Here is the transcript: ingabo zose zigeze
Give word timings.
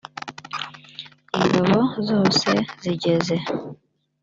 ingabo 1.39 1.79
zose 2.09 2.49
zigeze 2.81 3.35